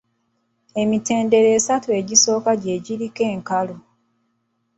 [0.81, 3.75] Emitendera esatu egisooka gye giriko enkalu.